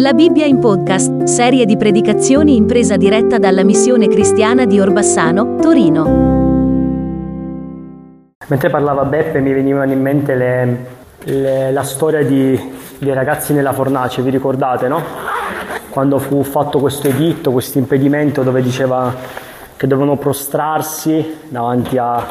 [0.00, 5.56] La Bibbia in podcast, serie di predicazioni in presa diretta dalla missione cristiana di Orbassano,
[5.56, 6.04] Torino.
[8.46, 10.86] Mentre parlava Beppe mi venivano in mente le,
[11.24, 12.56] le, la storia di,
[12.98, 15.02] dei ragazzi nella fornace, vi ricordate no?
[15.88, 19.12] Quando fu fatto questo editto, questo impedimento dove diceva
[19.76, 22.24] che dovevano prostrarsi davanti a,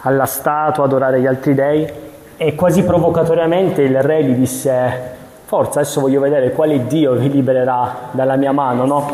[0.00, 1.88] alla statua, adorare gli altri dei
[2.36, 5.16] e quasi provocatoriamente il re gli disse
[5.48, 9.10] forza, adesso voglio vedere quale Dio vi libererà dalla mia mano, no?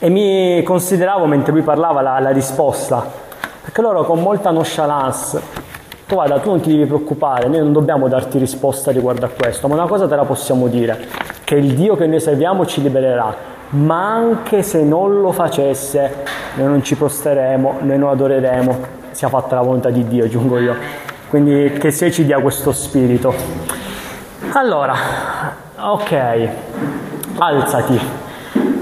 [0.00, 3.06] E mi consideravo mentre lui parlava la, la risposta,
[3.62, 5.40] perché loro con molta nonchalance,
[6.08, 9.68] tu guarda, tu non ti devi preoccupare, noi non dobbiamo darti risposta riguardo a questo,
[9.68, 11.06] ma una cosa te la possiamo dire,
[11.44, 13.32] che il Dio che noi serviamo ci libererà,
[13.68, 16.16] ma anche se non lo facesse,
[16.56, 18.78] noi non ci prosteremo, noi non adoreremo,
[19.12, 20.74] sia fatta la volontà di Dio, aggiungo io.
[21.28, 23.83] Quindi che se ci dia questo spirito.
[24.56, 24.94] Allora,
[25.80, 26.48] ok,
[27.38, 28.00] alzati.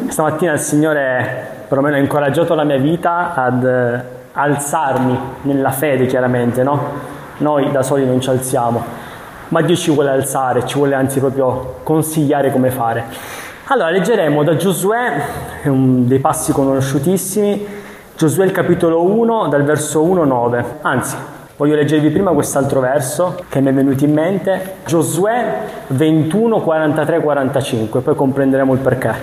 [0.09, 6.63] Stamattina il Signore perlomeno ha incoraggiato la mia vita ad eh, alzarmi nella fede, chiaramente,
[6.63, 6.79] no?
[7.39, 8.85] Noi da soli non ci alziamo,
[9.49, 13.05] ma Dio ci vuole alzare, ci vuole anzi proprio consigliare come fare.
[13.69, 15.25] Allora, leggeremo da Giosuè,
[15.63, 17.67] dei passi conosciutissimi,
[18.15, 21.17] Giosuè il capitolo 1, dal verso 1-9, anzi,
[21.57, 25.59] Voglio leggervi prima quest'altro verso che mi è venuto in mente, Giosuè
[25.89, 29.15] 21, 43, 45, poi comprenderemo il perché.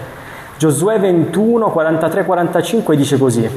[0.56, 3.50] Giosuè 21, 43, 45 dice così,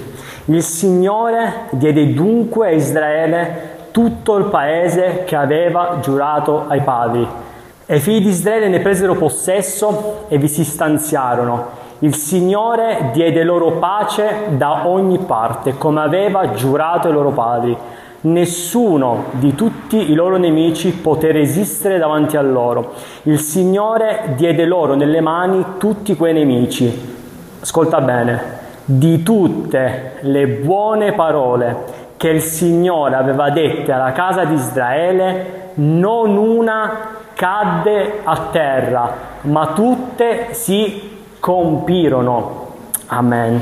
[0.47, 7.29] il Signore diede dunque a Israele tutto il paese che aveva giurato ai padri.
[7.85, 11.81] E i figli di Israele ne presero possesso e vi si stanziarono.
[11.99, 17.77] Il Signore diede loro pace da ogni parte, come aveva giurato ai loro padri
[18.25, 22.93] Nessuno di tutti i loro nemici poté resistere davanti a loro.
[23.25, 27.17] Il Signore diede loro nelle mani tutti quei nemici.
[27.61, 28.41] Ascolta bene,
[28.85, 31.77] di tutte le buone parole
[32.17, 39.73] che il Signore aveva dette alla casa di Israele, non una cadde a terra, ma
[39.75, 42.69] tutte si compirono.
[43.07, 43.61] Amen.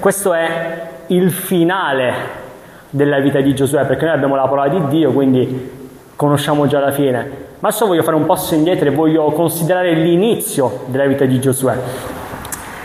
[0.00, 2.40] Questo è il finale
[2.92, 5.70] della vita di Giosuè, perché noi abbiamo la parola di Dio, quindi
[6.14, 7.50] conosciamo già la fine.
[7.58, 11.74] Ma adesso voglio fare un passo indietro e voglio considerare l'inizio della vita di Giosuè.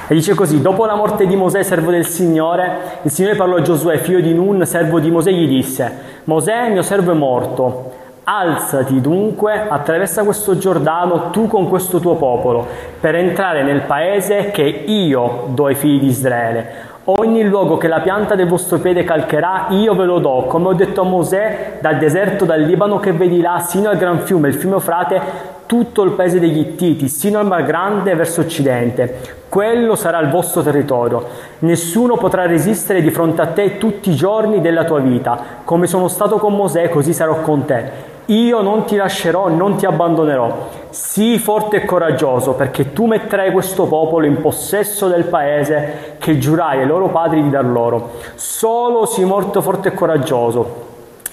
[0.08, 3.62] E dice così, dopo la morte di Mosè, servo del Signore, il Signore parlò a
[3.62, 5.92] Giosuè, figlio di Nun, servo di Mosè, gli disse,
[6.24, 7.92] Mosè, mio servo è morto,
[8.24, 12.66] alzati dunque, attraversa questo Giordano, tu con questo tuo popolo,
[13.02, 18.02] per entrare nel paese che io do ai figli di Israele Ogni luogo che la
[18.02, 21.98] pianta del vostro piede calcherà, io ve lo do, come ho detto a Mosè, dal
[21.98, 25.22] deserto, dal Libano che vedi là, sino al gran fiume, il fiume Eufrate,
[25.68, 29.20] tutto il paese degli Ittiti, sino al Mar Grande verso occidente.
[29.48, 31.26] Quello sarà il vostro territorio.
[31.60, 35.42] Nessuno potrà resistere di fronte a te tutti i giorni della tua vita.
[35.64, 38.16] Come sono stato con Mosè, così sarò con te.
[38.30, 40.70] Io non ti lascerò, non ti abbandonerò.
[40.90, 46.82] Sii forte e coraggioso, perché tu metterai questo popolo in possesso del paese che giurai
[46.82, 48.16] ai loro padri di dar loro.
[48.36, 50.86] Solo sii molto forte e coraggioso.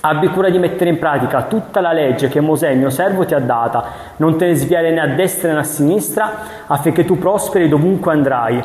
[0.02, 3.40] Abbi cura di mettere in pratica tutta la legge che Mosè, mio servo, ti ha
[3.40, 3.84] data.
[4.18, 6.30] Non te ne sviare né a destra né a sinistra,
[6.66, 8.62] affinché tu prosperi dovunque andrai.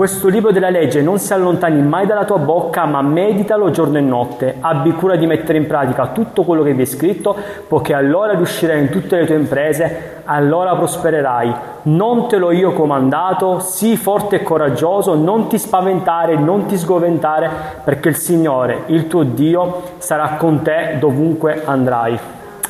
[0.00, 4.00] Questo libro della legge non si allontani mai dalla tua bocca, ma meditalo giorno e
[4.00, 4.56] notte.
[4.58, 7.36] Abbi cura di mettere in pratica tutto quello che vi è scritto,
[7.68, 11.54] poiché allora riuscirai in tutte le tue imprese, allora prospererai.
[11.82, 17.50] Non te l'ho io comandato, sii forte e coraggioso, non ti spaventare, non ti sgoventare,
[17.84, 22.18] perché il Signore, il tuo Dio, sarà con te dovunque andrai.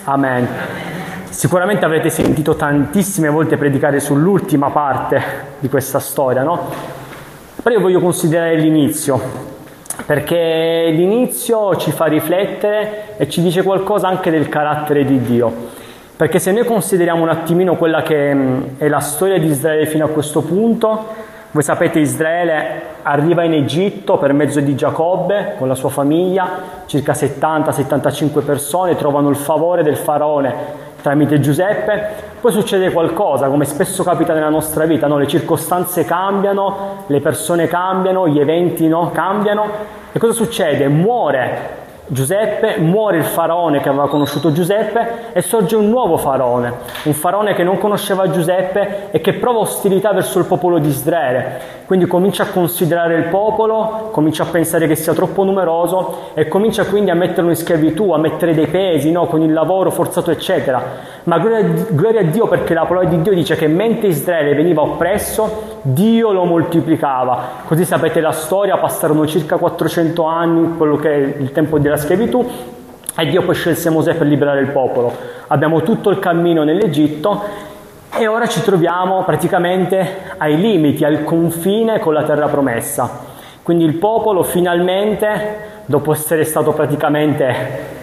[0.02, 0.48] Amen.
[1.28, 5.22] Sicuramente avrete sentito tantissime volte predicare sull'ultima parte
[5.60, 6.98] di questa storia, no?
[7.62, 9.20] Però io voglio considerare l'inizio,
[10.06, 15.52] perché l'inizio ci fa riflettere e ci dice qualcosa anche del carattere di Dio.
[16.16, 20.06] Perché se noi consideriamo un attimino quella che mm, è la storia di Israele fino
[20.06, 21.06] a questo punto,
[21.50, 26.48] voi sapete Israele arriva in Egitto per mezzo di Giacobbe con la sua famiglia,
[26.86, 34.02] circa 70-75 persone, trovano il favore del faraone tramite Giuseppe, poi succede qualcosa, come spesso
[34.02, 35.18] capita nella nostra vita, no?
[35.18, 39.10] le circostanze cambiano, le persone cambiano, gli eventi no?
[39.10, 39.68] cambiano,
[40.12, 40.88] e cosa succede?
[40.88, 41.79] Muore
[42.12, 46.72] Giuseppe, muore il faraone che aveva conosciuto Giuseppe e sorge un nuovo faraone,
[47.04, 51.78] un faraone che non conosceva Giuseppe e che prova ostilità verso il popolo di Israele.
[51.86, 56.84] Quindi comincia a considerare il popolo, comincia a pensare che sia troppo numeroso e comincia
[56.84, 59.26] quindi a metterlo in schiavitù, a mettere dei pesi no?
[59.26, 60.82] con il lavoro forzato eccetera.
[61.24, 65.78] Ma gloria, a Dio perché la parola di Dio dice che mentre Israele veniva oppresso,
[65.82, 67.40] Dio lo moltiplicava.
[67.66, 72.44] Così sapete la storia, passarono circa 400 anni, quello che è il tempo della schiavitù,
[73.16, 75.12] e Dio poi scelse Mosè per liberare il popolo.
[75.48, 77.42] Abbiamo tutto il cammino nell'Egitto
[78.16, 83.28] e ora ci troviamo praticamente ai limiti, al confine con la terra promessa.
[83.62, 87.98] Quindi il popolo finalmente, dopo essere stato praticamente,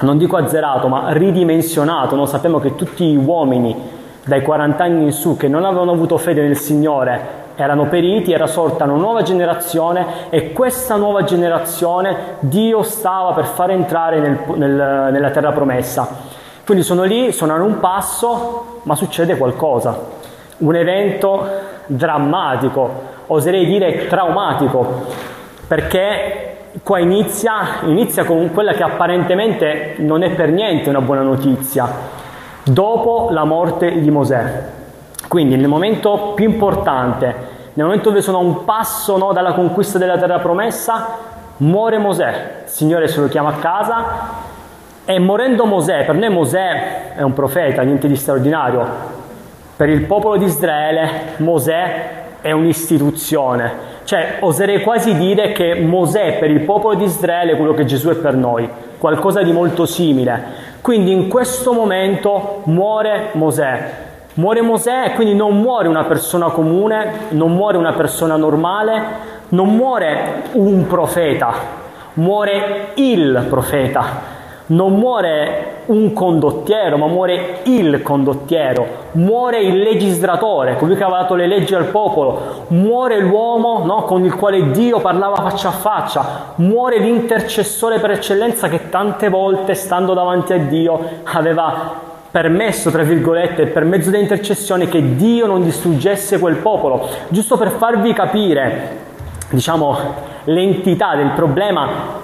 [0.00, 2.26] non dico azzerato, ma ridimensionato, no?
[2.26, 6.42] sappiamo che tutti gli uomini dai 40 anni in su che non avevano avuto fede
[6.42, 13.32] nel Signore erano periti, era sorta una nuova generazione e questa nuova generazione Dio stava
[13.32, 16.08] per far entrare nel, nel, nella terra promessa.
[16.64, 19.98] Quindi sono lì, sono a un passo, ma succede qualcosa,
[20.58, 21.46] un evento
[21.86, 22.90] drammatico,
[23.26, 25.06] oserei dire traumatico,
[25.66, 31.88] perché qua inizia, inizia con quella che apparentemente non è per niente una buona notizia,
[32.62, 34.80] dopo la morte di Mosè.
[35.28, 37.34] Quindi nel momento più importante,
[37.74, 41.18] nel momento dove sono a un passo no, dalla conquista della terra promessa,
[41.58, 44.04] muore Mosè, il Signore se lo chiama a casa.
[45.04, 48.86] E morendo Mosè, per noi Mosè è un profeta, niente di straordinario,
[49.74, 53.72] per il popolo di Israele Mosè è un'istituzione,
[54.04, 58.10] cioè oserei quasi dire che Mosè per il popolo di Israele è quello che Gesù
[58.10, 60.70] è per noi, qualcosa di molto simile.
[60.82, 63.90] Quindi in questo momento muore Mosè,
[64.34, 69.02] Muore Mosè quindi non muore una persona comune, non muore una persona normale,
[69.48, 71.52] non muore un profeta,
[72.14, 74.30] muore il profeta.
[74.64, 81.34] Non muore un condottiero, ma muore il condottiero, muore il legislatore, colui che aveva dato
[81.34, 86.24] le leggi al popolo, muore l'uomo no, con il quale Dio parlava faccia a faccia,
[86.54, 93.66] muore l'intercessore per eccellenza che tante volte, stando davanti a Dio, aveva permesso, tra virgolette,
[93.66, 98.96] per mezzo dell'intercessione che Dio non distruggesse quel popolo, giusto per farvi capire,
[99.50, 99.98] diciamo,
[100.44, 102.20] l'entità del problema.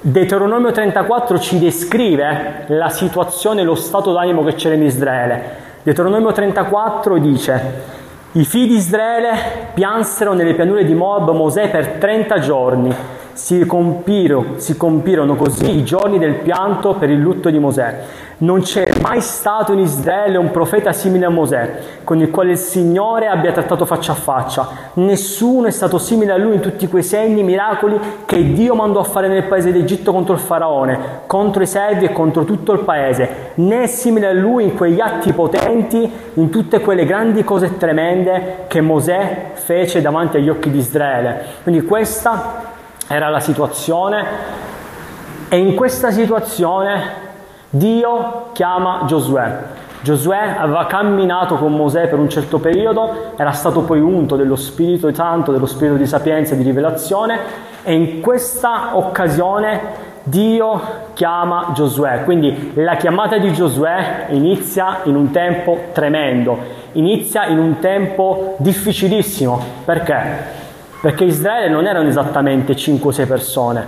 [0.00, 5.42] Deuteronomio 34 ci descrive la situazione, lo stato d'animo che c'era in Israele.
[5.84, 7.62] Deuteronomio 34 dice:
[8.32, 9.30] I figli di Israele
[9.74, 12.94] piansero nelle pianure di Moab Mosè per 30 giorni.
[13.32, 18.00] Si, compiro, si compirono così i giorni del pianto per il lutto di Mosè.
[18.38, 22.58] Non c'è mai stato in Israele un profeta simile a Mosè, con il quale il
[22.58, 24.68] Signore abbia trattato faccia a faccia.
[24.94, 29.04] Nessuno è stato simile a lui in tutti quei segni, miracoli che Dio mandò a
[29.04, 33.50] fare nel paese d'Egitto contro il faraone, contro i servi e contro tutto il paese.
[33.54, 38.64] Né è simile a lui in quegli atti potenti, in tutte quelle grandi cose tremende
[38.68, 41.44] che Mosè fece davanti agli occhi di Israele.
[41.64, 42.70] Quindi questa
[43.08, 44.24] era la situazione
[45.48, 47.30] e in questa situazione
[47.74, 49.58] Dio chiama Giosuè.
[50.02, 55.10] Giosuè aveva camminato con Mosè per un certo periodo, era stato poi unto dello Spirito
[55.14, 57.38] Santo, dello Spirito di sapienza e di rivelazione
[57.82, 60.80] e in questa occasione Dio
[61.14, 62.24] chiama Giosuè.
[62.24, 66.58] Quindi la chiamata di Giosuè inizia in un tempo tremendo,
[66.92, 69.58] inizia in un tempo difficilissimo.
[69.86, 70.20] Perché?
[71.00, 73.86] Perché Israele non erano esattamente 5-6 persone,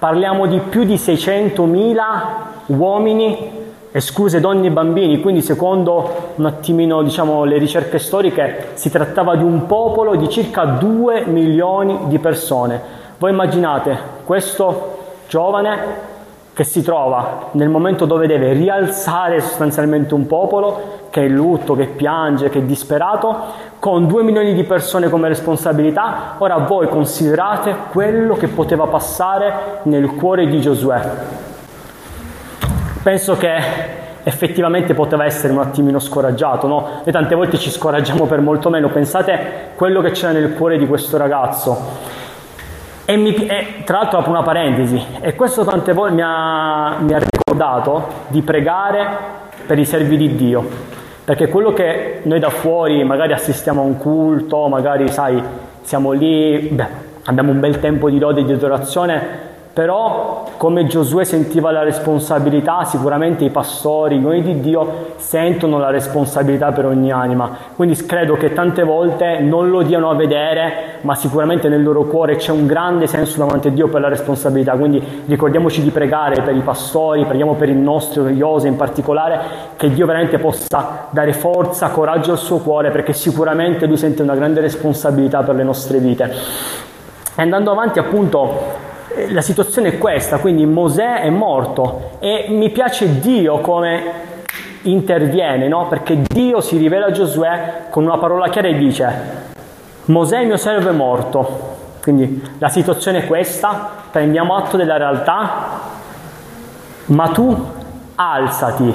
[0.00, 3.58] parliamo di più di 600.000 uomini,
[3.92, 9.42] escluse donne e bambini, quindi secondo un attimino diciamo, le ricerche storiche si trattava di
[9.42, 12.80] un popolo di circa 2 milioni di persone.
[13.18, 14.98] Voi immaginate questo
[15.28, 16.08] giovane
[16.52, 21.74] che si trova nel momento dove deve rialzare sostanzialmente un popolo che è in lutto,
[21.74, 23.36] che piange, che è disperato,
[23.80, 30.14] con 2 milioni di persone come responsabilità, ora voi considerate quello che poteva passare nel
[30.14, 31.48] cuore di Giosuè
[33.02, 36.88] penso che effettivamente poteva essere un attimino scoraggiato, no?
[37.04, 40.86] Noi tante volte ci scoraggiamo per molto meno, pensate quello che c'era nel cuore di
[40.86, 42.18] questo ragazzo.
[43.06, 47.12] E, mi, e tra l'altro apro una parentesi, e questo tante volte mi ha, mi
[47.12, 49.06] ha ricordato di pregare
[49.66, 50.64] per i servi di Dio,
[51.24, 55.42] perché quello che noi da fuori magari assistiamo a un culto, magari sai,
[55.80, 56.86] siamo lì, beh,
[57.24, 62.84] abbiamo un bel tempo di lode e di adorazione, però come Giosuè sentiva la responsabilità,
[62.84, 67.50] sicuramente i pastori, i di Dio sentono la responsabilità per ogni anima.
[67.76, 72.36] Quindi credo che tante volte non lo diano a vedere, ma sicuramente nel loro cuore
[72.36, 74.72] c'è un grande senso davanti a Dio per la responsabilità.
[74.72, 79.40] Quindi ricordiamoci di pregare per i pastori, preghiamo per il nostro Iose in particolare,
[79.76, 84.34] che Dio veramente possa dare forza, coraggio al suo cuore, perché sicuramente lui sente una
[84.34, 86.32] grande responsabilità per le nostre vite.
[87.36, 88.88] E andando avanti appunto
[89.28, 94.28] la situazione è questa, quindi Mosè è morto e mi piace Dio come
[94.82, 95.88] interviene, no?
[95.88, 99.48] perché Dio si rivela a Giosuè con una parola chiara e dice
[100.06, 105.80] Mosè mio servo è morto, quindi la situazione è questa, prendiamo atto della realtà,
[107.06, 107.72] ma tu
[108.14, 108.94] alzati,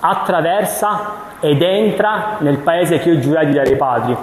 [0.00, 4.16] attraversa ed entra nel paese che io giurai di dare ai padri.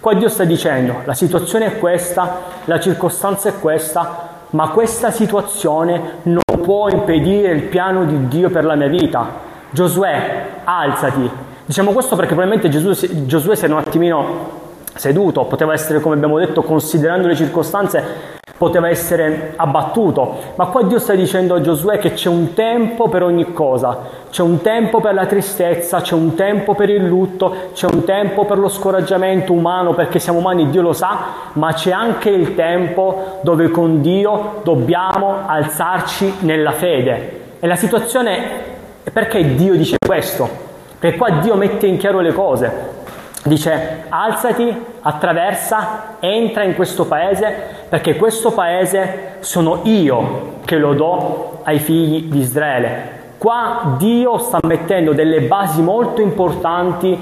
[0.00, 6.18] Qua Dio sta dicendo, la situazione è questa, la circostanza è questa, ma questa situazione
[6.24, 9.46] non può impedire il piano di Dio per la mia vita.
[9.70, 11.30] Giosuè, alzati.
[11.64, 14.57] Diciamo questo perché probabilmente Gesù, Giosuè si era un attimino
[14.98, 20.36] seduto, poteva essere, come abbiamo detto, considerando le circostanze, poteva essere abbattuto.
[20.56, 23.96] Ma qua Dio sta dicendo a Giosuè che c'è un tempo per ogni cosa.
[24.30, 28.44] C'è un tempo per la tristezza, c'è un tempo per il lutto, c'è un tempo
[28.44, 31.18] per lo scoraggiamento umano, perché siamo umani, Dio lo sa,
[31.52, 37.36] ma c'è anche il tempo dove con Dio dobbiamo alzarci nella fede.
[37.60, 40.66] E la situazione è perché Dio dice questo?
[40.98, 42.96] Perché qua Dio mette in chiaro le cose.
[43.44, 47.54] Dice alzati, attraversa, entra in questo paese,
[47.88, 53.16] perché questo paese sono io che lo do ai figli di Israele.
[53.38, 57.16] Qua Dio sta mettendo delle basi molto importanti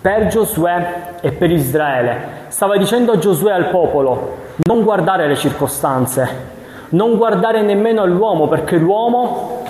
[0.00, 2.42] per Giosuè e per Israele.
[2.48, 6.28] Stava dicendo a Giosuè al popolo, non guardare le circostanze,
[6.90, 9.62] non guardare nemmeno all'uomo, perché l'uomo,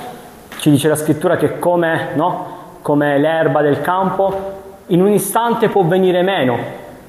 [0.59, 2.47] ci dice la scrittura, che come, no?
[2.83, 6.57] come l'erba del campo, in un istante può venire meno,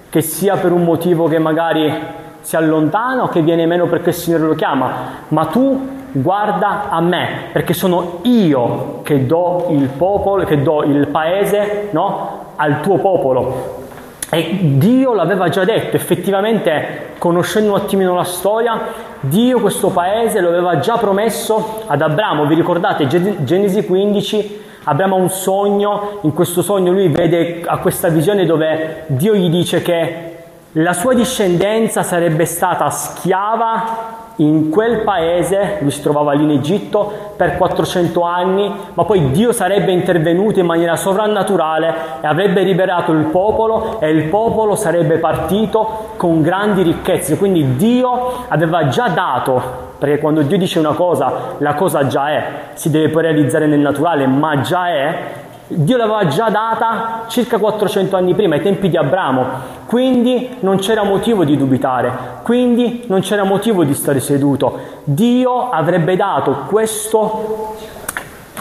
[0.10, 1.94] che sia per un motivo che magari
[2.40, 4.94] si allontana o che viene meno perché il Signore lo chiama,
[5.30, 11.08] ma tu guarda a me, perché sono io che do il popolo, che do il
[11.08, 12.54] paese no?
[12.56, 13.84] al tuo popolo.
[14.30, 18.80] E Dio l'aveva già detto, effettivamente, conoscendo un attimino la storia,
[19.20, 22.46] Dio questo paese lo aveva già promesso ad Abramo.
[22.46, 24.64] Vi ricordate Genesi 15?
[24.86, 29.50] Abramo ha un sogno, in questo sogno lui vede a questa visione dove Dio gli
[29.50, 30.36] dice che
[30.74, 37.34] la sua discendenza sarebbe stata schiava in quel paese, lui si trovava lì in Egitto
[37.38, 43.26] per 400 anni, ma poi Dio sarebbe intervenuto in maniera sovrannaturale e avrebbe liberato il
[43.26, 47.38] popolo e il popolo sarebbe partito con grandi ricchezze.
[47.38, 49.62] Quindi Dio aveva già dato,
[49.98, 53.80] perché quando Dio dice una cosa, la cosa già è, si deve poi realizzare nel
[53.80, 55.20] naturale, ma già è,
[55.68, 59.46] Dio l'aveva già data circa 400 anni prima, ai tempi di Abramo,
[59.88, 62.12] quindi non c'era motivo di dubitare,
[62.44, 64.78] quindi non c'era motivo di stare seduto.
[65.04, 67.78] Dio avrebbe dato questo,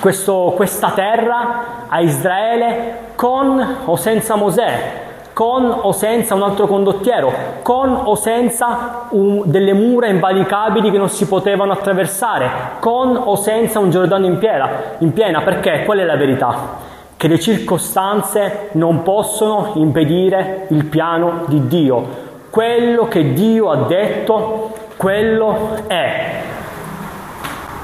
[0.01, 5.03] questo, questa terra a Israele con o senza Mosè,
[5.35, 7.31] con o senza un altro condottiero,
[7.61, 13.79] con o senza un, delle mura invalicabili che non si potevano attraversare, con o senza
[13.79, 14.71] un Giordano in piena,
[15.01, 16.84] in piena perché qual è la verità?
[17.17, 22.23] Che le circostanze non possono impedire il piano di Dio.
[22.51, 26.43] Quello che Dio ha detto, quello è.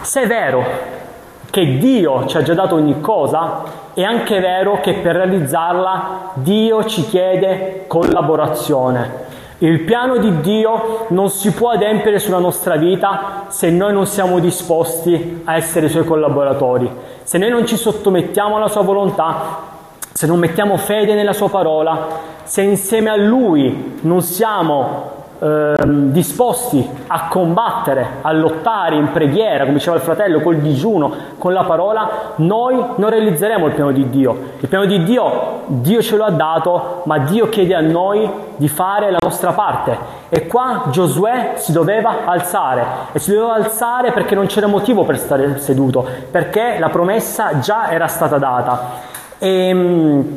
[0.03, 0.65] Se è vero
[1.51, 3.63] che Dio ci ha già dato ogni cosa,
[3.95, 9.29] è anche vero che per realizzarla Dio ci chiede collaborazione.
[9.59, 14.39] Il piano di Dio non si può adempiere sulla nostra vita se noi non siamo
[14.39, 16.91] disposti a essere suoi collaboratori,
[17.23, 19.69] se noi non ci sottomettiamo alla sua volontà,
[20.13, 22.07] se non mettiamo fede nella sua parola,
[22.45, 29.79] se insieme a lui non siamo Ehm, disposti a combattere, a lottare in preghiera, come
[29.79, 34.37] diceva il fratello, col digiuno, con la parola, noi non realizzeremo il piano di Dio.
[34.59, 38.69] Il piano di Dio, Dio ce lo ha dato, ma Dio chiede a noi di
[38.69, 39.97] fare la nostra parte.
[40.29, 45.19] E qua Giosuè si doveva alzare, e si doveva alzare perché non c'era motivo per
[45.19, 49.09] stare seduto, perché la promessa già era stata data.
[49.39, 50.35] E, ehm,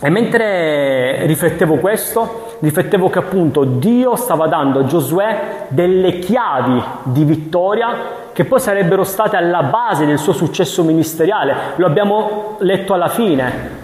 [0.00, 7.24] e mentre riflettevo questo, riflettevo che appunto Dio stava dando a Giosuè delle chiavi di
[7.24, 7.96] vittoria
[8.32, 11.54] che poi sarebbero state alla base del suo successo ministeriale.
[11.76, 13.76] Lo abbiamo letto alla fine.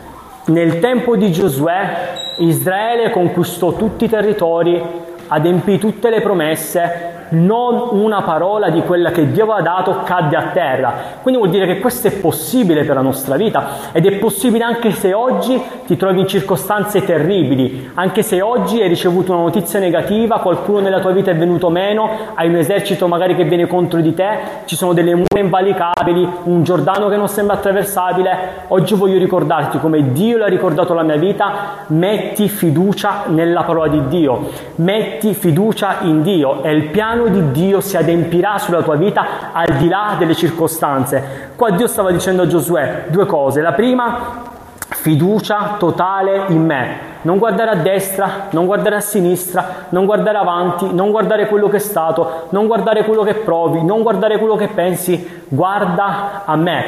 [0.45, 4.81] Nel tempo di Giosuè Israele conquistò tutti i territori,
[5.27, 10.51] adempì tutte le promesse, non una parola di quella che Dio aveva dato cadde a
[10.53, 10.95] terra.
[11.23, 14.91] Quindi vuol dire che questo è possibile per la nostra vita ed è possibile anche
[14.91, 20.39] se oggi ti trovi in circostanze terribili, anche se oggi hai ricevuto una notizia negativa,
[20.39, 24.15] qualcuno nella tua vita è venuto meno, hai un esercito magari che viene contro di
[24.15, 28.63] te, ci sono delle mura invalicabili, un Giordano che non sembra attraversabile.
[28.69, 31.53] Oggi voglio ricordarti come Dio l'ha ricordato la mia vita,
[31.89, 37.81] metti fiducia nella parola di Dio, metti fiducia in Dio e il piano di Dio
[37.81, 41.51] si adempirà sulla tua vita al di là delle circostanze.
[41.57, 43.61] Qua Dio stava dicendo a Giosuè due cose.
[43.61, 44.53] La prima,
[44.89, 47.13] fiducia totale in me.
[47.23, 51.77] Non guardare a destra, non guardare a sinistra, non guardare avanti, non guardare quello che
[51.77, 56.85] è stato, non guardare quello che provi, non guardare quello che pensi, guarda a me.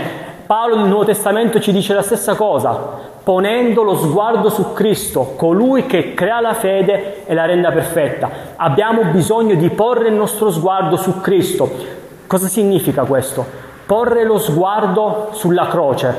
[0.47, 2.79] Paolo nel Nuovo Testamento ci dice la stessa cosa,
[3.27, 8.31] ponendo lo sguardo su Cristo, colui che crea la fede e la renda perfetta.
[8.55, 11.69] Abbiamo bisogno di porre il nostro sguardo su Cristo.
[12.29, 13.45] Cosa significa questo?
[13.85, 16.15] Porre lo sguardo sulla croce,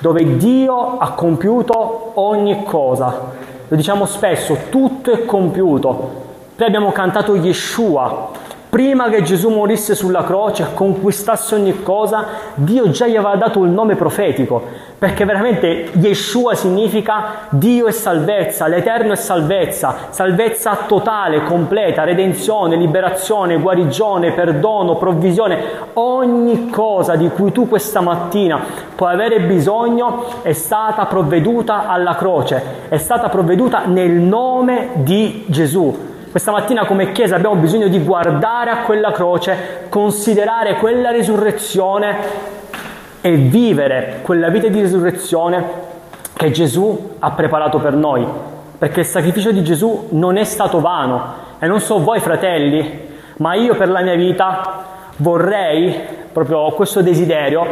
[0.00, 3.30] dove Dio ha compiuto ogni cosa.
[3.66, 6.10] Lo diciamo spesso, tutto è compiuto.
[6.56, 8.28] Poi abbiamo cantato Yeshua,
[8.74, 13.70] prima che Gesù morisse sulla croce, conquistasse ogni cosa, Dio già gli aveva dato il
[13.70, 14.60] nome profetico,
[14.98, 23.60] perché veramente Yeshua significa Dio è salvezza, l'Eterno è salvezza, salvezza totale, completa, redenzione, liberazione,
[23.60, 25.62] guarigione, perdono, provvisione,
[25.92, 28.60] ogni cosa di cui tu questa mattina
[28.96, 36.13] puoi avere bisogno è stata provveduta alla croce, è stata provveduta nel nome di Gesù.
[36.34, 42.16] Questa mattina come Chiesa abbiamo bisogno di guardare a quella croce, considerare quella risurrezione
[43.20, 45.64] e vivere quella vita di risurrezione
[46.32, 48.26] che Gesù ha preparato per noi.
[48.76, 51.34] Perché il sacrificio di Gesù non è stato vano.
[51.60, 54.86] E non so voi fratelli, ma io per la mia vita
[55.18, 56.00] vorrei,
[56.32, 57.64] proprio questo desiderio,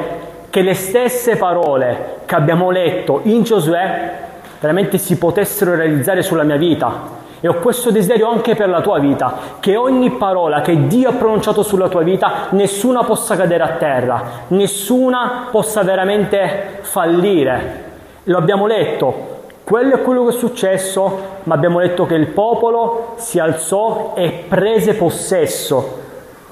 [0.51, 4.21] che le stesse parole che abbiamo letto in Giosuè
[4.61, 9.01] veramente si potessero realizzare sulla mia vita e ho questo desiderio anche per la tua
[9.01, 13.73] vita, che ogni parola che Dio ha pronunciato sulla tua vita, nessuna possa cadere a
[13.73, 17.91] terra, nessuna possa veramente fallire.
[18.25, 23.15] Lo abbiamo letto, quello è quello che è successo, ma abbiamo letto che il popolo
[23.17, 26.02] si alzò e prese possesso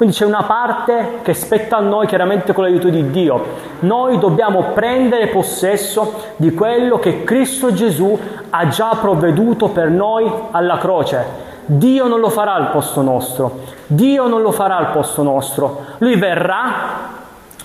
[0.00, 3.44] quindi c'è una parte che spetta a noi chiaramente con l'aiuto di Dio.
[3.80, 10.78] Noi dobbiamo prendere possesso di quello che Cristo Gesù ha già provveduto per noi alla
[10.78, 11.22] croce.
[11.66, 13.58] Dio non lo farà al posto nostro.
[13.88, 15.84] Dio non lo farà al posto nostro.
[15.98, 16.72] Lui verrà,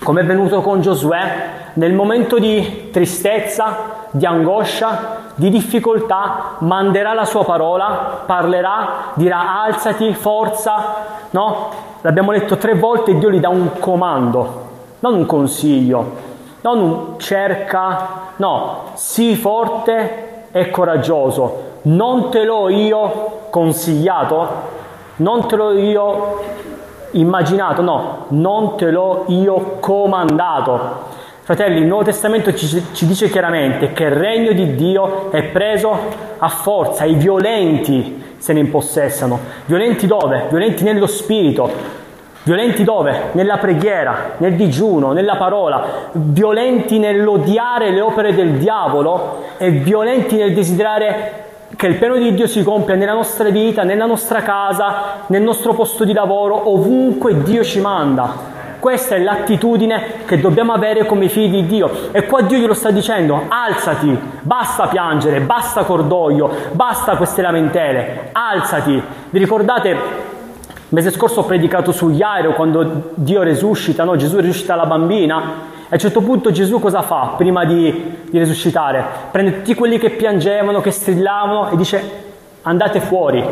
[0.03, 7.23] come è venuto con Giosuè, nel momento di tristezza, di angoscia, di difficoltà, manderà la
[7.23, 10.95] sua parola, parlerà, dirà alzati, forza,
[11.29, 11.93] no?
[12.05, 14.61] L'abbiamo letto tre volte Dio gli dà un comando,
[14.99, 16.11] non un consiglio,
[16.61, 21.79] non un cerca, no, sii forte e coraggioso.
[21.81, 24.47] Non te l'ho io consigliato,
[25.15, 26.43] non te l'ho io
[27.13, 31.13] immaginato, no, non te l'ho io comandato.
[31.41, 35.97] Fratelli, il Nuovo Testamento ci, ci, dice chiaramente che il regno di Dio è preso
[36.37, 39.39] a forza, i violenti se ne impossessano.
[39.65, 40.45] Violenti dove?
[40.49, 42.03] Violenti nello spirito.
[42.43, 43.29] Violenti dove?
[43.31, 46.09] Nella preghiera, nel digiuno, nella parola.
[46.11, 51.43] Violenti nell'odiare le opere del diavolo e violenti nel desiderare
[51.75, 55.73] che il piano di Dio si compia nella nostra vita, nella nostra casa, nel nostro
[55.73, 58.54] posto di lavoro, ovunque Dio ci manda.
[58.85, 61.89] Questa è l'attitudine che dobbiamo avere come figli di Dio.
[62.11, 69.01] E qua Dio glielo sta dicendo, alzati, basta piangere, basta cordoglio, basta queste lamentele, alzati.
[69.31, 69.97] Vi ricordate il
[70.89, 74.17] mese scorso ho predicato su Iairo quando Dio resuscita, no?
[74.17, 75.35] Gesù resuscita la bambina.
[75.37, 79.03] A un certo punto Gesù cosa fa prima di, di resuscitare?
[79.31, 82.03] Prende tutti quelli che piangevano, che strillavano e dice
[82.61, 83.43] andate fuori.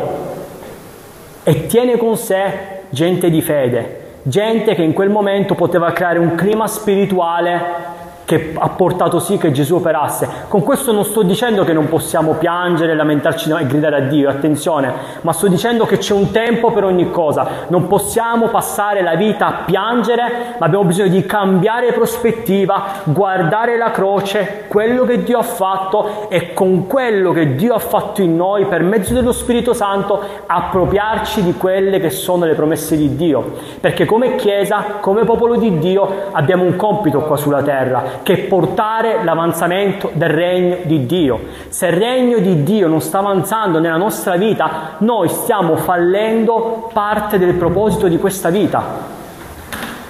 [1.42, 6.34] E tiene con sé gente di fede, gente che in quel momento poteva creare un
[6.34, 10.28] clima spirituale che ha portato sì che Gesù operasse.
[10.48, 14.92] Con questo non sto dicendo che non possiamo piangere, lamentarci e gridare a Dio, attenzione,
[15.20, 17.46] ma sto dicendo che c'è un tempo per ogni cosa.
[17.68, 23.90] Non possiamo passare la vita a piangere, ma abbiamo bisogno di cambiare prospettiva, guardare la
[23.90, 28.64] croce, quello che Dio ha fatto e con quello che Dio ha fatto in noi
[28.66, 33.52] per mezzo dello Spirito Santo appropriarci di quelle che sono le promesse di Dio.
[33.80, 39.24] Perché come Chiesa, come popolo di Dio abbiamo un compito qua sulla terra che portare
[39.24, 41.40] l'avanzamento del regno di Dio.
[41.68, 47.38] Se il regno di Dio non sta avanzando nella nostra vita, noi stiamo fallendo parte
[47.38, 48.82] del proposito di questa vita.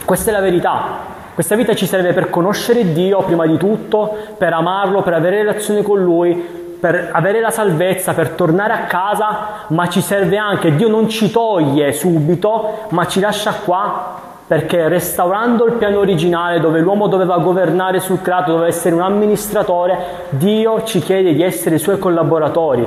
[0.04, 1.12] Questa è la verità.
[1.34, 5.82] Questa vita ci serve per conoscere Dio prima di tutto, per amarlo, per avere relazione
[5.82, 6.34] con Lui,
[6.78, 11.30] per avere la salvezza, per tornare a casa, ma ci serve anche, Dio non ci
[11.30, 17.98] toglie subito, ma ci lascia qua perché restaurando il piano originale dove l'uomo doveva governare
[18.00, 19.98] sul creato, doveva essere un amministratore,
[20.30, 22.86] Dio ci chiede di essere i suoi collaboratori,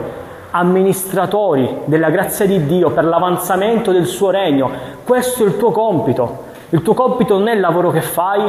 [0.51, 4.69] amministratori della grazia di Dio per l'avanzamento del suo regno.
[5.03, 6.45] Questo è il tuo compito.
[6.69, 8.43] Il tuo compito non è il lavoro che fai,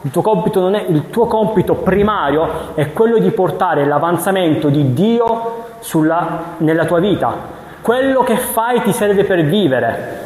[0.00, 4.94] il tuo compito, non è, il tuo compito primario è quello di portare l'avanzamento di
[4.94, 7.34] Dio sulla, nella tua vita.
[7.82, 10.20] Quello che fai ti serve per vivere,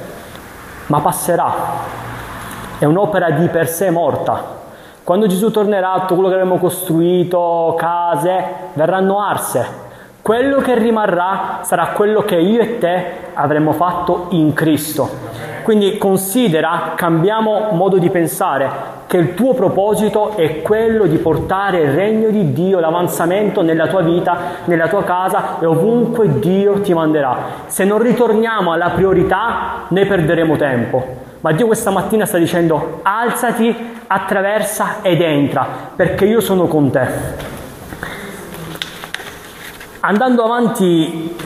[0.87, 2.07] ma passerà.
[2.79, 4.41] È un'opera di per sé morta.
[5.03, 9.67] Quando Gesù tornerà, tutto quello che abbiamo costruito, case, verranno arse.
[10.23, 15.11] Quello che rimarrà sarà quello che io e te avremo fatto in Cristo.
[15.65, 18.71] Quindi considera, cambiamo modo di pensare,
[19.09, 24.03] che il tuo proposito è quello di portare il regno di Dio, l'avanzamento nella tua
[24.03, 24.37] vita,
[24.67, 27.39] nella tua casa e ovunque Dio ti manderà.
[27.67, 31.27] Se non ritorniamo alla priorità, ne perderemo tempo.
[31.41, 33.75] Ma Dio questa mattina sta dicendo alzati,
[34.07, 37.07] attraversa ed entra, perché io sono con te.
[40.01, 41.37] Andando avanti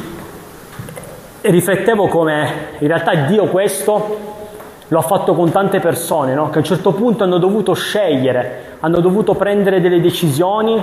[1.43, 4.31] riflettevo come in realtà Dio questo
[4.89, 6.49] lo ha fatto con tante persone, no?
[6.51, 10.83] che a un certo punto hanno dovuto scegliere, hanno dovuto prendere delle decisioni,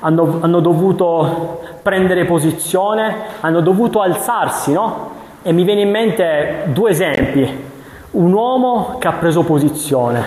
[0.00, 5.18] hanno, hanno dovuto prendere posizione, hanno dovuto alzarsi, no?
[5.42, 7.69] E mi viene in mente due esempi.
[8.12, 10.20] Un uomo che ha preso posizione.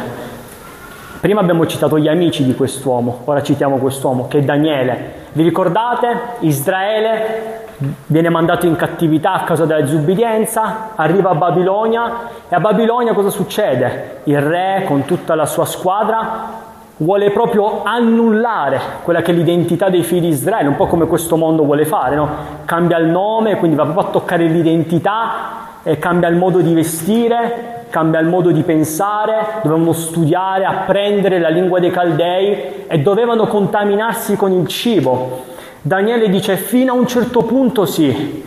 [1.20, 5.26] Prima abbiamo citato gli amici di quest'uomo, ora citiamo quest'uomo, che è Daniele.
[5.34, 6.08] Vi ricordate?
[6.40, 7.66] Israele
[8.06, 13.30] viene mandato in cattività a causa della disubbidienza, arriva a Babilonia e a Babilonia cosa
[13.30, 14.22] succede?
[14.24, 16.62] Il re con tutta la sua squadra
[16.96, 21.36] vuole proprio annullare quella che è l'identità dei figli di Israele, un po' come questo
[21.36, 22.30] mondo vuole fare, no?
[22.64, 27.86] cambia il nome, quindi va proprio a toccare l'identità, e cambia il modo di vestire,
[27.90, 34.36] cambia il modo di pensare, dovevano studiare, apprendere la lingua dei Caldei e dovevano contaminarsi
[34.36, 35.44] con il cibo.
[35.82, 38.44] Daniele dice fino a un certo punto sì,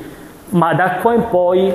[0.51, 1.73] ma da qua in poi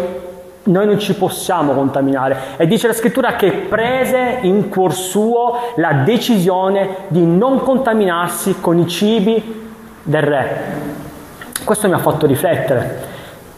[0.64, 2.38] noi non ci possiamo contaminare.
[2.58, 8.78] E dice la scrittura che prese in cuor suo la decisione di non contaminarsi con
[8.80, 9.70] i cibi
[10.04, 10.62] del re.
[11.64, 13.10] Questo mi ha fatto riflettere,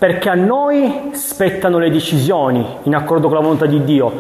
[0.03, 4.11] perché a noi spettano le decisioni in accordo con la volontà di Dio.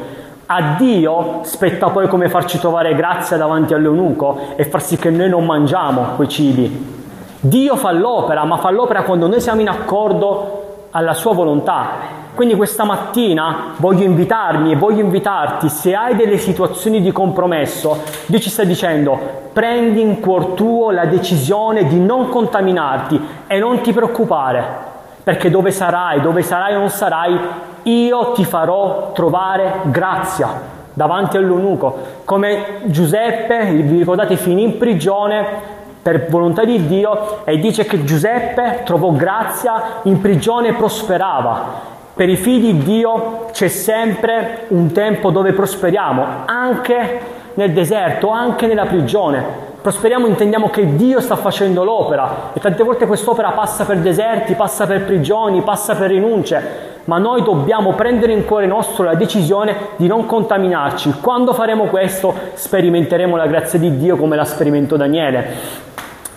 [0.45, 5.27] A Dio spetta poi come farci trovare grazia davanti all'eunuco e far sì che noi
[5.27, 7.01] non mangiamo quei cibi.
[7.37, 11.87] Dio fa l'opera, ma fa l'opera quando noi siamo in accordo alla sua volontà.
[12.33, 18.39] Quindi questa mattina voglio invitarmi e voglio invitarti, se hai delle situazioni di compromesso, Dio
[18.39, 19.19] ci sta dicendo,
[19.51, 24.91] prendi in cuor tuo la decisione di non contaminarti e non ti preoccupare,
[25.23, 27.39] perché dove sarai, dove sarai o non sarai,
[27.83, 31.97] io ti farò trovare grazia davanti all'eunuco.
[32.25, 38.81] Come Giuseppe, vi ricordate, finì in prigione per volontà di Dio e dice che Giuseppe
[38.83, 41.91] trovò grazia in prigione e prosperava.
[42.13, 47.21] Per i figli di Dio c'è sempre un tempo dove prosperiamo, anche
[47.53, 49.71] nel deserto, anche nella prigione.
[49.83, 54.87] Prosperiamo intendiamo che Dio sta facendo l'opera e tante volte quest'opera passa per deserti, passa
[54.87, 60.07] per prigioni, passa per rinunce, ma noi dobbiamo prendere in cuore nostro la decisione di
[60.07, 61.15] non contaminarci.
[61.19, 65.53] Quando faremo questo sperimenteremo la grazia di Dio come la sperimentò Daniele.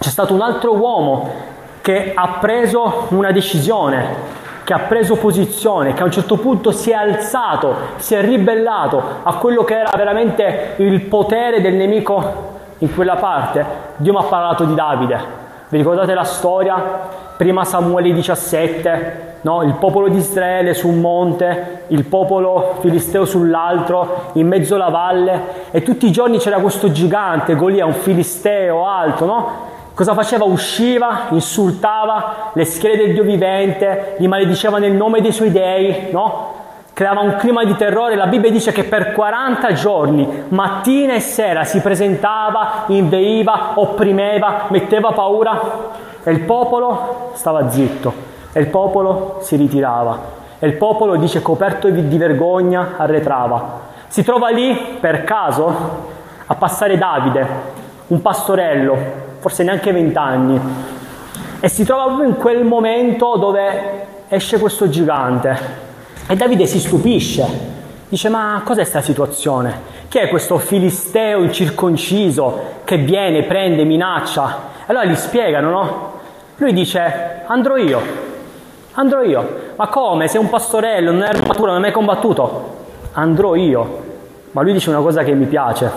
[0.01, 1.31] C'è stato un altro uomo
[1.83, 4.09] che ha preso una decisione,
[4.65, 9.01] che ha preso posizione, che a un certo punto si è alzato, si è ribellato
[9.23, 13.65] a quello che era veramente il potere del nemico in quella parte.
[13.97, 15.45] Dio mi ha parlato di Davide.
[15.69, 16.75] Vi ricordate la storia?
[17.37, 19.63] Prima Samuele 17, no?
[19.63, 25.71] il popolo di Israele su un monte, il popolo filisteo sull'altro, in mezzo alla valle,
[25.71, 29.75] e tutti i giorni c'era questo gigante, Golia, un filisteo alto, no?
[29.93, 30.45] Cosa faceva?
[30.45, 36.56] Usciva, insultava le schede del Dio vivente, li malediceva nel nome dei suoi dei, no?
[36.97, 38.17] Creava un clima di terrore.
[38.17, 45.13] La Bibbia dice che per 40 giorni, mattina e sera, si presentava, inveiva, opprimeva, metteva
[45.13, 45.61] paura
[46.23, 48.15] e il popolo stava zitto
[48.51, 50.19] e il popolo si ritirava
[50.59, 53.81] e il popolo, dice, coperto di vergogna, arretrava.
[54.07, 55.75] Si trova lì per caso
[56.47, 57.47] a passare Davide,
[58.07, 58.97] un pastorello,
[59.41, 60.59] forse neanche vent'anni,
[61.61, 65.85] e si trova proprio in quel momento dove esce questo gigante.
[66.29, 67.47] E Davide si stupisce,
[68.09, 69.95] dice ma cos'è questa situazione?
[70.09, 74.59] Chi è questo filisteo incirconciso che viene, prende, minaccia?
[74.81, 76.13] E allora gli spiegano, no?
[76.57, 78.01] Lui dice andrò io,
[78.95, 79.75] andrò io.
[79.77, 80.27] Ma come?
[80.27, 82.75] Sei un pastorello, non hai armatura, non hai mai combattuto?
[83.13, 84.03] Andrò io.
[84.51, 85.89] Ma lui dice una cosa che mi piace,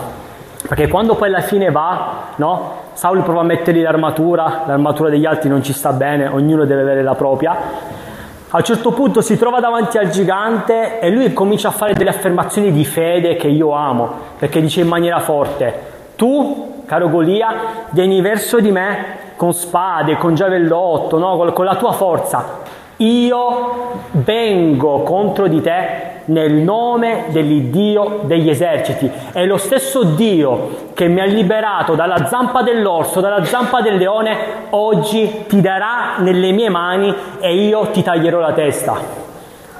[0.68, 2.74] perché quando poi alla fine va, no?
[2.92, 7.02] Saul prova a mettergli l'armatura, l'armatura degli altri non ci sta bene, ognuno deve avere
[7.02, 8.08] la propria.
[8.52, 12.10] A un certo punto si trova davanti al gigante e lui comincia a fare delle
[12.10, 15.72] affermazioni di fede che io amo, perché dice in maniera forte,
[16.16, 21.52] tu, caro Golia, vieni verso di me con spade, con giavellotto, no?
[21.52, 22.58] con la tua forza,
[23.00, 29.10] io vengo contro di te nel nome dell'Iddio degli eserciti.
[29.32, 34.36] È lo stesso Dio che mi ha liberato dalla zampa dell'orso, dalla zampa del leone,
[34.70, 38.98] oggi ti darà nelle mie mani e io ti taglierò la testa.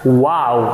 [0.02, 0.68] Wow!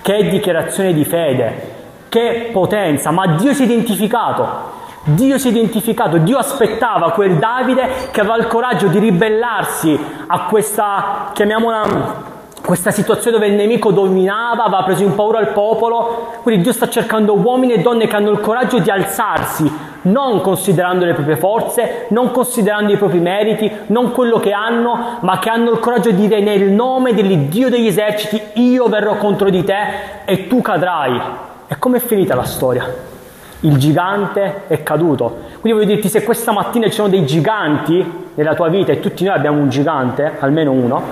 [0.00, 1.74] Che dichiarazione di fede,
[2.08, 4.76] che potenza, ma Dio si è identificato.
[5.14, 10.40] Dio si è identificato, Dio aspettava quel Davide che aveva il coraggio di ribellarsi a
[10.40, 16.32] questa, chiamiamola, questa situazione dove il nemico dominava, aveva preso in paura il popolo.
[16.42, 21.06] Quindi Dio sta cercando uomini e donne che hanno il coraggio di alzarsi, non considerando
[21.06, 25.70] le proprie forze, non considerando i propri meriti, non quello che hanno, ma che hanno
[25.70, 29.78] il coraggio di dire nel nome dell'Iddio degli eserciti io verrò contro di te
[30.26, 31.18] e tu cadrai.
[31.66, 33.16] E com'è finita la storia?
[33.60, 35.38] Il gigante è caduto.
[35.60, 39.24] Quindi voglio dirti, se questa mattina ci sono dei giganti nella tua vita e tutti
[39.24, 41.02] noi abbiamo un gigante, almeno uno,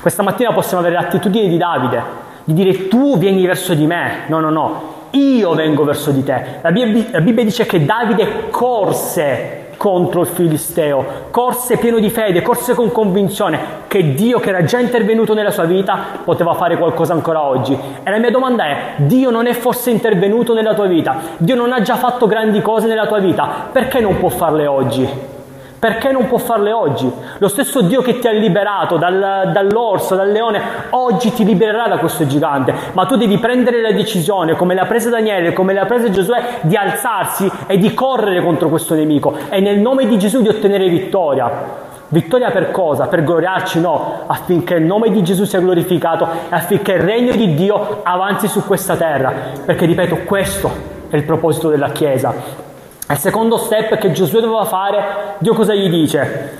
[0.00, 2.02] questa mattina possiamo avere l'attitudine di Davide,
[2.44, 6.60] di dire tu vieni verso di me, no, no, no, io vengo verso di te.
[6.62, 12.42] La Bibbia, la Bibbia dice che Davide corse contro il Filisteo, corse pieno di fede,
[12.42, 17.14] corse con convinzione che Dio che era già intervenuto nella sua vita poteva fare qualcosa
[17.14, 17.78] ancora oggi.
[18.02, 21.16] E la mia domanda è, Dio non è forse intervenuto nella tua vita?
[21.38, 23.68] Dio non ha già fatto grandi cose nella tua vita?
[23.72, 25.36] Perché non può farle oggi?
[25.78, 27.08] Perché non può farle oggi?
[27.38, 30.60] Lo stesso Dio che ti ha liberato dal, dall'orso, dal leone,
[30.90, 32.74] oggi ti libererà da questo gigante.
[32.94, 36.74] Ma tu devi prendere la decisione, come l'ha presa Daniele, come l'ha presa Giosuè, di
[36.74, 41.86] alzarsi e di correre contro questo nemico e nel nome di Gesù di ottenere vittoria.
[42.08, 43.06] Vittoria per cosa?
[43.06, 43.80] Per gloriarci?
[43.80, 48.48] No, affinché il nome di Gesù sia glorificato e affinché il regno di Dio avanzi
[48.48, 49.32] su questa terra.
[49.64, 50.70] Perché, ripeto, questo
[51.08, 52.66] è il proposito della Chiesa.
[53.10, 56.56] Il secondo step che Giosuè doveva fare, Dio cosa gli dice?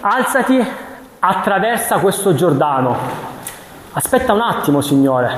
[0.00, 0.60] Alzati,
[1.20, 2.96] attraversa questo Giordano.
[3.92, 5.30] Aspetta un attimo, Signore.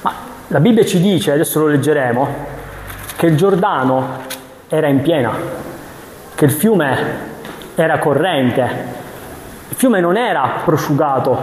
[0.00, 0.12] Ma
[0.48, 2.28] la Bibbia ci dice, adesso lo leggeremo,
[3.14, 4.18] che il Giordano
[4.66, 5.30] era in piena,
[6.34, 7.32] che il fiume
[7.76, 8.62] era corrente,
[9.68, 11.38] il fiume non era prosciugato.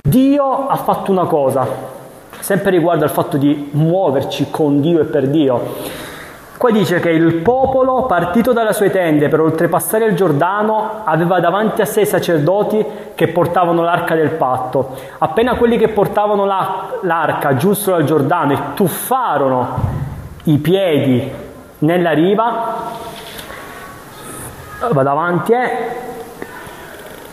[0.00, 1.66] Dio ha fatto una cosa,
[2.38, 6.12] sempre riguardo al fatto di muoverci con Dio e per Dio.
[6.56, 11.82] Qua dice che il popolo, partito dalle sue tende per oltrepassare il Giordano, aveva davanti
[11.82, 14.96] a sé i sacerdoti che portavano l'arca del patto.
[15.18, 20.02] Appena quelli che portavano la, l'arca giunsero al Giordano e tuffarono
[20.44, 21.30] i piedi
[21.78, 22.74] nella riva,
[24.90, 25.58] va davanti e...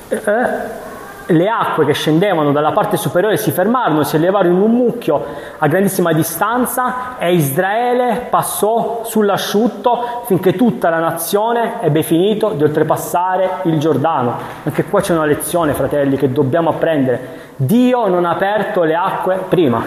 [0.10, 0.81] Eh, eh
[1.32, 5.24] le acque che scendevano dalla parte superiore si fermarono, si elevarono in un mucchio
[5.58, 13.62] a grandissima distanza e Israele passò sull'asciutto finché tutta la nazione ebbe finito di oltrepassare
[13.64, 14.38] il Giordano.
[14.64, 17.40] Anche qua c'è una lezione, fratelli, che dobbiamo apprendere.
[17.56, 19.84] Dio non ha aperto le acque prima.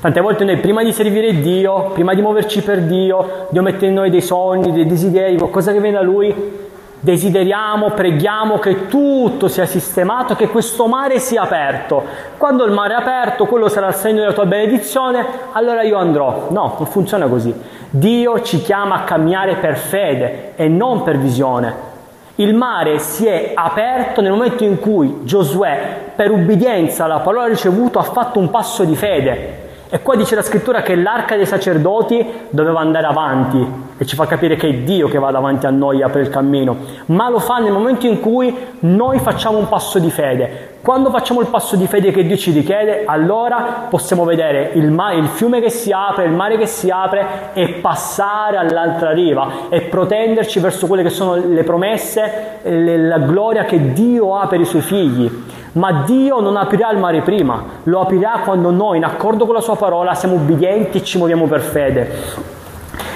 [0.00, 3.94] Tante volte noi prima di servire Dio, prima di muoverci per Dio, Dio mette in
[3.94, 6.67] noi dei sogni, dei desideri, qualcosa che viene da Lui,
[7.00, 12.02] Desideriamo, preghiamo che tutto sia sistemato, che questo mare sia aperto.
[12.36, 16.48] Quando il mare è aperto, quello sarà il segno della tua benedizione, allora io andrò.
[16.50, 17.54] No, non funziona così.
[17.90, 21.86] Dio ci chiama a camminare per fede e non per visione.
[22.34, 28.00] Il mare si è aperto nel momento in cui Giosuè, per ubbidienza alla parola ricevuta,
[28.00, 29.67] ha fatto un passo di fede.
[29.90, 34.26] E qua dice la scrittura che l'arca dei sacerdoti doveva andare avanti, e ci fa
[34.26, 37.38] capire che è Dio che va davanti a noi e apre il cammino, ma lo
[37.38, 40.76] fa nel momento in cui noi facciamo un passo di fede.
[40.82, 45.16] Quando facciamo il passo di fede che Dio ci richiede, allora possiamo vedere il, mare,
[45.16, 49.80] il fiume che si apre, il mare che si apre e passare all'altra riva e
[49.80, 54.82] protenderci verso quelle che sono le promesse, la gloria che Dio ha per i suoi
[54.82, 55.56] figli.
[55.72, 59.60] Ma Dio non aprirà il mare prima, lo aprirà quando noi, in accordo con la
[59.60, 62.10] sua parola, siamo ubbidienti e ci muoviamo per fede.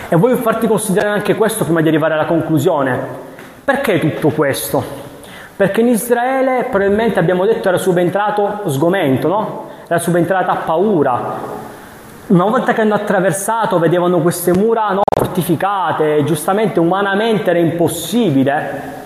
[0.08, 2.98] E voglio farti considerare anche questo prima di arrivare alla conclusione.
[3.64, 4.84] Perché tutto questo?
[5.56, 9.68] Perché in Israele probabilmente abbiamo detto era subentrato sgomento, no?
[9.86, 11.60] Era subentrata paura.
[12.26, 19.01] Una volta che hanno attraversato vedevano queste mura no, fortificate, giustamente umanamente era impossibile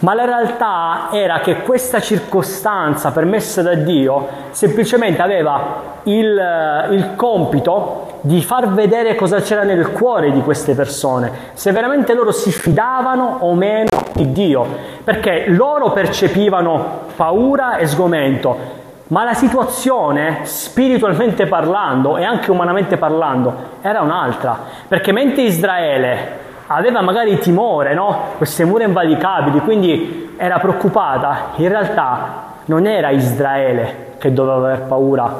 [0.00, 8.18] ma la realtà era che questa circostanza permessa da Dio semplicemente aveva il, il, compito
[8.20, 13.38] di far vedere cosa c'era nel cuore di queste persone, se veramente loro si fidavano
[13.40, 14.66] o meno di Dio,
[15.02, 18.74] perché loro percepivano paura e sgomento,
[19.08, 27.00] ma la situazione, spiritualmente parlando e anche umanamente parlando, era un'altra, perché mentre Israele aveva
[27.00, 28.32] magari timore, no?
[28.36, 31.50] queste mura invalicabili, quindi era preoccupata.
[31.56, 35.34] In realtà non era Israele che doveva aver paura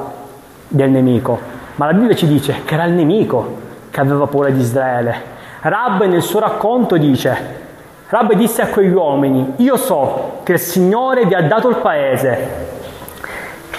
[0.67, 1.39] del nemico,
[1.75, 5.35] ma la Bibbia ci dice che era il nemico che aveva paura di Israele.
[5.61, 7.65] Rab nel suo racconto dice,
[8.09, 12.65] Rab disse a quegli uomini, io so che il Signore vi ha dato il paese,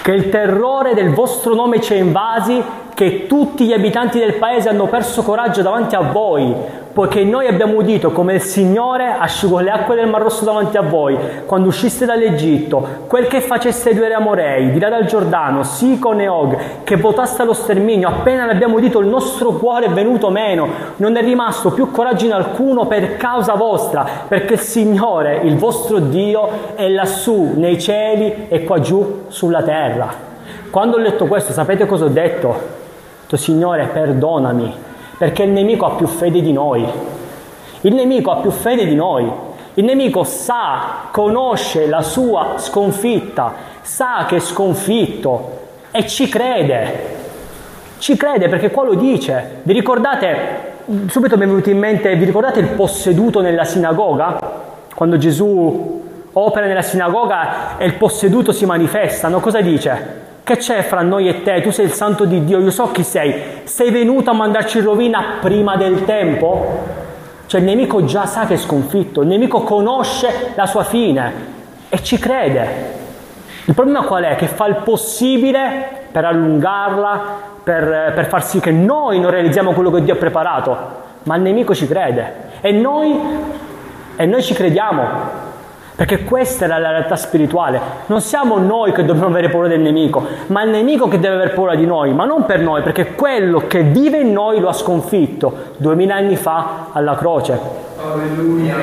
[0.01, 2.61] che il terrore del vostro nome ci ha invasi,
[2.99, 6.53] che tutti gli abitanti del paese hanno perso coraggio davanti a voi,
[6.91, 10.81] poiché noi abbiamo udito come il Signore asciugò le acque del Mar Rosso davanti a
[10.81, 16.19] voi, quando usciste dall'Egitto, quel che faceste due re Amorei, di là dal Giordano, Sicon
[16.19, 20.67] e Og, che votaste allo sterminio, appena l'abbiamo udito il nostro cuore è venuto meno,
[20.97, 25.99] non è rimasto più coraggio in alcuno per causa vostra, perché il Signore, il vostro
[25.99, 30.13] Dio, è lassù nei cieli e qua giù sulla terra.
[30.69, 32.78] Quando ho letto questo, sapete cosa ho detto?
[33.29, 34.73] Detto, Signore, perdonami,
[35.15, 36.83] perché il nemico ha più fede di noi.
[37.81, 39.31] Il nemico ha più fede di noi.
[39.75, 45.57] Il nemico sa, conosce la sua sconfitta, sa che è sconfitto
[45.91, 47.17] e ci crede.
[47.99, 49.59] Ci crede perché qua lo dice.
[49.61, 54.39] Vi ricordate, subito mi è venuto in mente, vi ricordate il posseduto nella sinagoga?
[54.95, 56.01] Quando Gesù
[56.33, 59.39] opera nella sinagoga e il posseduto si manifesta, no?
[59.39, 60.28] Cosa dice?
[60.49, 61.61] Che c'è fra noi e te?
[61.61, 63.61] Tu sei il santo di Dio, io so chi sei.
[63.65, 66.85] Sei venuto a mandarci in rovina prima del tempo?
[67.45, 71.33] Cioè il nemico già sa che è sconfitto, il nemico conosce la sua fine
[71.87, 72.67] e ci crede.
[73.65, 74.35] Il problema qual è?
[74.37, 77.21] Che fa il possibile per allungarla,
[77.63, 80.77] per, per far sì che noi non realizziamo quello che Dio ha preparato,
[81.25, 83.21] ma il nemico ci crede e noi,
[84.15, 85.38] e noi ci crediamo.
[85.99, 87.77] Perché questa è la realtà spirituale.
[88.05, 91.49] Non siamo noi che dobbiamo avere paura del nemico, ma il nemico che deve avere
[91.49, 94.71] paura di noi, ma non per noi, perché quello che vive in noi lo ha
[94.71, 97.59] sconfitto duemila anni fa alla croce.
[98.01, 98.77] Alleluia.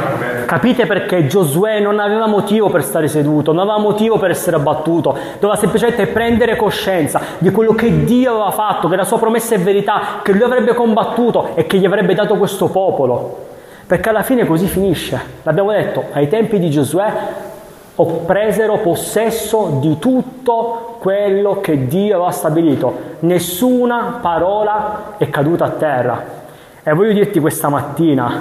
[0.45, 5.17] Capite perché Giosuè non aveva motivo per stare seduto, non aveva motivo per essere abbattuto,
[5.41, 9.59] doveva semplicemente prendere coscienza di quello che Dio aveva fatto, che la sua promessa è
[9.59, 13.55] verità, che lui avrebbe combattuto e che gli avrebbe dato questo popolo.
[13.87, 15.21] Perché alla fine così finisce.
[15.43, 17.13] L'abbiamo detto, ai tempi di Giosuè
[18.27, 22.99] presero possesso di tutto quello che Dio aveva stabilito.
[23.21, 26.25] Nessuna parola è caduta a terra.
[26.83, 28.41] E voglio dirti questa mattina,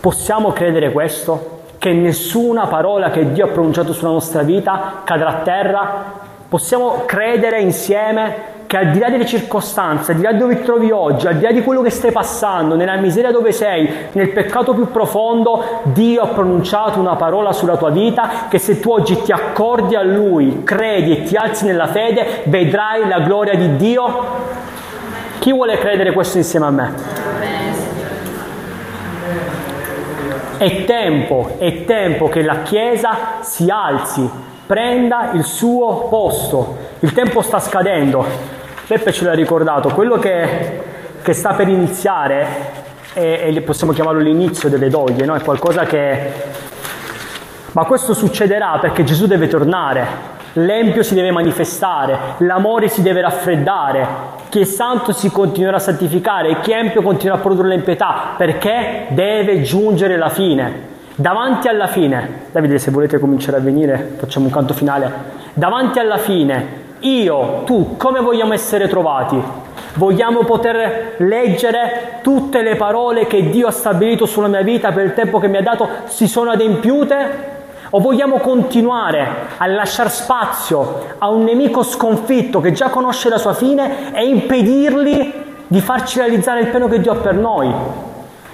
[0.00, 1.56] possiamo credere questo?
[1.78, 6.04] Che nessuna parola che Dio ha pronunciato sulla nostra vita cadrà a terra?
[6.48, 10.90] Possiamo credere insieme che al di là delle circostanze, al di là dove ti trovi
[10.90, 14.74] oggi, al di là di quello che stai passando, nella miseria dove sei, nel peccato
[14.74, 19.32] più profondo, Dio ha pronunciato una parola sulla tua vita che se tu oggi ti
[19.32, 24.26] accordi a Lui, credi e ti alzi nella fede, vedrai la gloria di Dio.
[25.38, 26.94] Chi vuole credere questo insieme a me?
[30.58, 34.28] È tempo, è tempo che la Chiesa si alzi,
[34.66, 36.76] prenda il suo posto.
[36.98, 38.57] Il tempo sta scadendo.
[38.88, 40.80] Peppe ce l'ha ricordato, quello che,
[41.20, 42.46] che sta per iniziare,
[43.12, 45.34] e possiamo chiamarlo l'inizio delle doglie, no?
[45.34, 46.32] è qualcosa che...
[47.72, 50.06] Ma questo succederà perché Gesù deve tornare,
[50.54, 54.06] l'empio si deve manifestare, l'amore si deve raffreddare,
[54.48, 59.08] chi è santo si continuerà a santificare, chi è empio continuerà a produrre l'impietà, perché
[59.10, 60.96] deve giungere la fine.
[61.14, 65.12] Davanti alla fine, Davide se volete cominciare a venire, facciamo un canto finale,
[65.52, 69.40] davanti alla fine io, tu, come vogliamo essere trovati?
[69.94, 75.14] Vogliamo poter leggere tutte le parole che Dio ha stabilito sulla mia vita per il
[75.14, 77.56] tempo che mi ha dato si sono adempiute?
[77.90, 83.54] O vogliamo continuare a lasciare spazio a un nemico sconfitto che già conosce la sua
[83.54, 85.32] fine e impedirgli
[85.66, 87.72] di farci realizzare il piano che Dio ha per noi?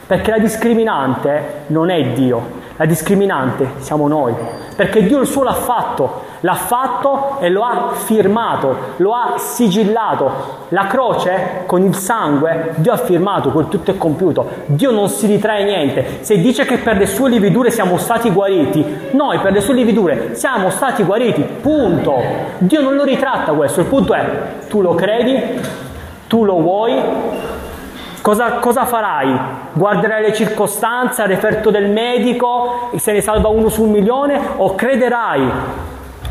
[0.07, 4.35] Perché la discriminante non è Dio, La discriminante siamo noi,
[4.75, 10.63] perché Dio il suo l'ha fatto, l'ha fatto e lo ha firmato, lo ha sigillato.
[10.71, 14.49] La croce con il sangue, Dio ha firmato, quel tutto è compiuto.
[14.67, 16.19] Dio non si ritrae niente.
[16.23, 20.35] Se dice che per le sue lividure siamo stati guariti, noi per le sue lividure
[20.35, 22.21] siamo stati guariti, punto.
[22.59, 24.27] Dio non lo ritratta questo, il punto è
[24.69, 25.61] tu lo credi,
[26.27, 27.01] tu lo vuoi,
[28.25, 29.39] Cosa, cosa, farai?
[29.75, 34.75] Guarderai le circostanze, al referto del medico, se ne salva uno su un milione, o
[34.75, 35.51] crederai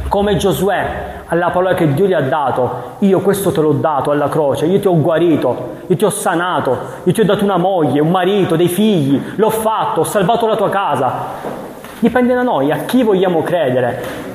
[0.07, 2.95] come Giosuè alla parola che Dio gli ha dato?
[3.01, 6.79] Io questo te l'ho dato alla croce, io ti ho guarito, io ti ho sanato,
[7.03, 10.55] io ti ho dato una moglie, un marito, dei figli, l'ho fatto, ho salvato la
[10.55, 11.13] tua casa.
[11.99, 14.32] Dipende da noi, a chi vogliamo credere.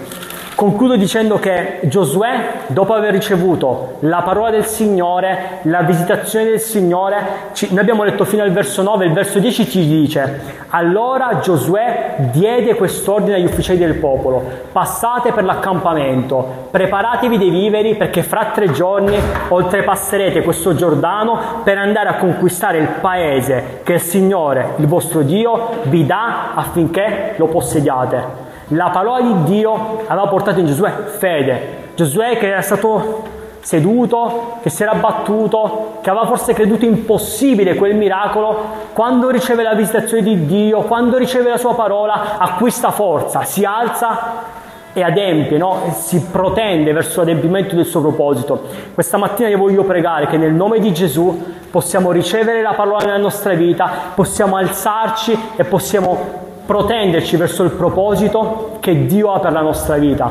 [0.59, 7.51] Concludo dicendo che Giosuè, dopo aver ricevuto la parola del Signore, la visitazione del Signore,
[7.53, 10.41] ci, noi abbiamo letto fino al verso 9, il verso 10 ci dice,
[10.71, 14.43] allora Giosuè diede quest'ordine agli ufficiali del popolo,
[14.73, 22.09] passate per l'accampamento, preparatevi dei viveri perché fra tre giorni oltrepasserete questo Giordano per andare
[22.09, 28.48] a conquistare il paese che il Signore, il vostro Dio, vi dà affinché lo possediate.
[28.69, 31.87] La parola di Dio aveva portato in Giosuè fede.
[31.95, 37.97] Giosuè che era stato seduto, che si era battuto, che aveva forse creduto impossibile quel
[37.97, 38.57] miracolo,
[38.93, 44.57] quando riceve la visitazione di Dio, quando riceve la sua parola, acquista forza, si alza
[44.93, 45.83] e adempie, no?
[45.87, 48.63] e si protende verso l'adempimento del suo proposito.
[48.95, 53.19] Questa mattina io voglio pregare che nel nome di Gesù possiamo ricevere la parola nella
[53.19, 59.63] nostra vita, possiamo alzarci e possiamo protenderci verso il proposito che Dio ha per la
[59.63, 60.31] nostra vita.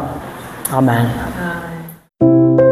[0.69, 1.07] Amen.